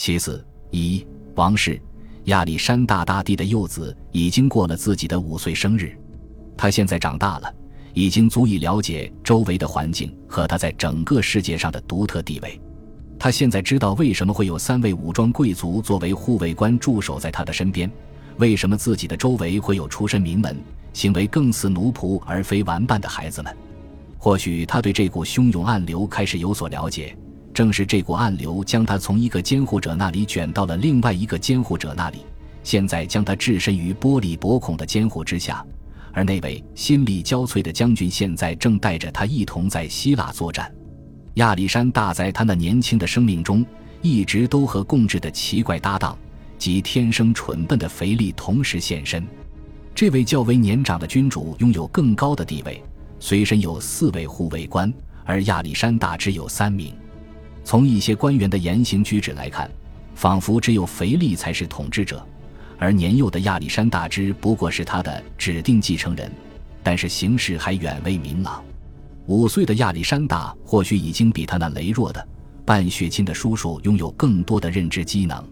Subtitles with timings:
[0.00, 1.78] 其次，一王室
[2.24, 5.94] 亚历山大大帝的幼子已经过了自己的五岁生日，
[6.56, 7.54] 他现在长大了，
[7.92, 12.58] 已经足以了解周围的环境和他在整个世界上的独特地位。
[13.18, 17.90] 他现在知道为什么会有三位武装贵族作为护卫官驻守在他的身边，
[18.38, 20.56] 为什么自己的周围会有出身名门、
[20.94, 23.54] 行为更似奴仆而非玩伴的孩子们。
[24.16, 27.14] 或许他对这股汹涌暗流开始有所了解，
[27.60, 32.20] 正是这股暗流将他从一个监护者那里卷到了另外一个监护者那里，
[32.64, 35.62] 现在将他置身于玻璃薄孔的监护之下。
[36.14, 40.74] 而那位心力交瘁的将军现在正带着他一同在希腊作战。
[41.34, 43.62] 亚历山大在他那年轻的生命中，
[44.00, 46.16] 一直都和共治的奇怪搭档
[46.56, 49.22] 及天生蠢笨的腓力同时现身。
[49.94, 52.82] 这位较为年长的君主拥有更高的地位，
[53.18, 54.90] 随身有四位护卫官，
[55.26, 56.94] 而亚历山大只有三名。
[57.64, 59.70] 从一些官员的言行举止来看，
[60.14, 62.26] 仿佛只有腓力才是统治者，
[62.78, 66.30] 而年幼的亚历山大只不过是他的指定继承人。
[66.82, 68.64] 但是形势还远未明朗。
[69.26, 72.26] 五岁的亚历山大或许已经比他那羸弱的
[72.64, 75.44] 半血亲的叔叔拥有更多的认知机能。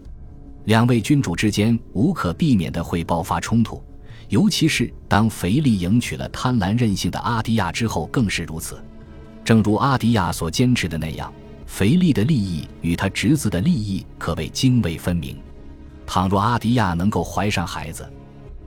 [0.65, 3.81] 两位君主之间无可避免的会爆发冲突，
[4.27, 8.83] 尤其是当腓力迎娶了贪婪任性的阿迪亚之后，更是如此。
[9.45, 11.31] 正如阿迪亚所坚持的那样，
[11.69, 15.37] 腓力的利益与他侄子的利益可谓泾渭分明。
[16.05, 18.11] 倘若阿迪亚能够怀上孩子，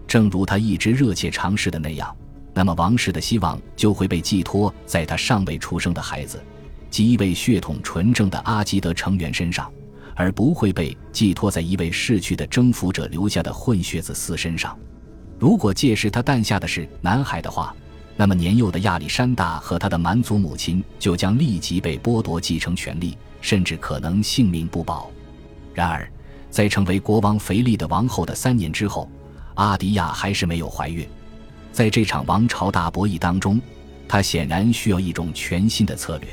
[0.07, 2.17] 正如他一直热切尝试的那样。
[2.55, 6.43] 那么王室的希望就会被寄托在他尚未出生的孩子，
[6.91, 9.71] 及一位血统纯正的阿基德成员身上，
[10.15, 14.79] 而不会被寄托在一位逝去的征服者留下的混血子嗣身上。
[15.39, 17.75] 如果届时他诞下的是男孩的话，
[18.23, 25.11] 那么年幼的亚历山大和他的蛮族母亲就将立即被剥夺继承权利，甚至可能性命不保。
[25.75, 26.09] 然而，
[26.49, 29.11] 在成为国王腓力的王后的三年之后，
[29.55, 31.05] 阿迪亚还是没有怀孕。
[31.73, 33.61] 在这场王朝大博弈当中，
[34.07, 36.29] 他显然需要一种全新的策略。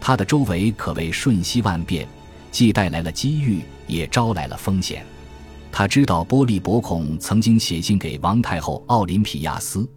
[0.00, 2.04] 他的周围可谓瞬息万变，
[2.50, 5.06] 既带来了机遇，也招来了风险。
[5.70, 9.88] 他知道波利伯孔曾经写信给王太后奥林匹亚斯，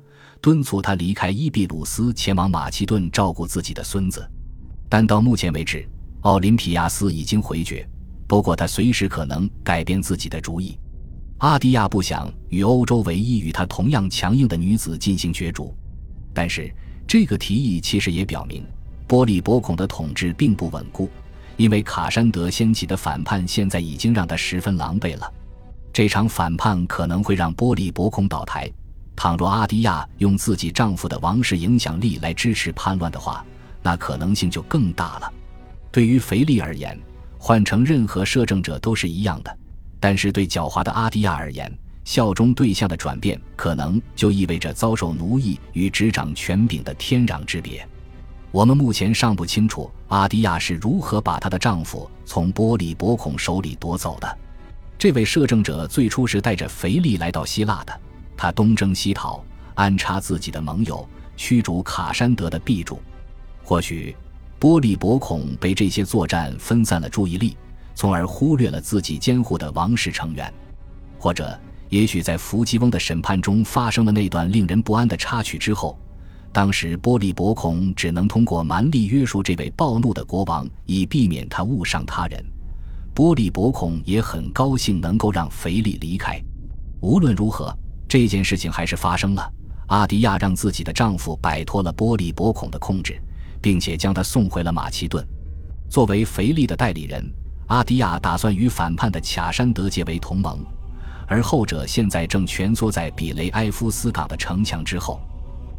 [0.46, 4.30] 敦促他离开伊比鲁斯，前往马其顿照顾自己的孙子。
[4.88, 5.84] 但到目前为止，
[6.22, 7.84] 奥林匹亚斯已经回绝。
[8.28, 10.78] 不过，他随时可能改变自己的主意。
[11.40, 15.76] 阿迪亚不想与欧洲唯一与他同样强硬的女子进行角逐，
[16.32, 16.72] 但是
[17.08, 18.64] 这个提议其实也表明，
[19.08, 21.10] 波利伯孔的统治并不稳固，
[21.58, 25.34] 因为卡山德掀起的反叛现在已经让他十分狼狈了。
[25.92, 28.72] 这场反叛可能会让波利伯孔倒台。
[29.16, 33.46] 倘若阿迪亚用自己丈夫的王室影响力来支持叛乱的话，
[33.82, 35.34] 那可能性就更大了。
[35.92, 37.00] 对于腓力而言，
[37.38, 39.58] 换成任何摄政者都是一样的。
[40.00, 41.72] 但是对狡猾的阿迪亚而言，
[42.04, 47.88] 效忠对象的转变可能就意味着遭受奴役与执掌权柄的天壤之别。
[48.52, 54.38] 我们目前尚不清楚阿迪亚是如何把她的丈夫从波利伯孔手里夺走的。
[54.98, 58.00] 这位摄政者最初是带着腓力来到希腊的，
[58.46, 61.04] 他东征西讨，安插自己的盟友，
[61.36, 63.02] 驱逐卡山德的臂主。
[63.64, 64.16] 或许
[64.60, 67.58] 波利伯孔被这些作战分散了注意力。
[67.96, 70.54] 从而忽略了自己监护的王室成员，
[71.18, 75.98] 或者也许在伏基翁的审判中发生了那段令人不安的插曲之后，
[76.52, 82.46] 当时波利伯孔只能通过蛮力约束这位暴怒的国王，以避免他误伤他人。
[83.16, 86.40] 波利伯孔也很高兴能够让腓力离开。
[87.02, 87.76] 无论如何，
[88.08, 89.54] 这件事情还是发生了。
[89.88, 93.22] 阿迪亚让自己的丈夫摆脱了波利伯孔的控制，
[93.62, 95.26] 并且将他送回了马其顿，
[95.90, 97.24] 作为腓力的代理人。
[97.68, 100.60] 阿迪亚打算与反叛的卡山德结为同盟，
[101.28, 105.20] 而后者现在正蜷缩在比雷埃夫斯港的城墙之后。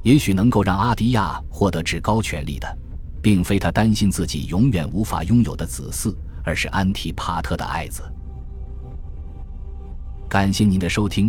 [0.03, 2.79] 也许能够让阿迪亚获得至高权力的，
[3.21, 6.15] 并非他担心自己永远无法拥有的子嗣，
[6.45, 8.05] 而是安提帕特的爱子。
[10.29, 11.29] 感谢您的收听，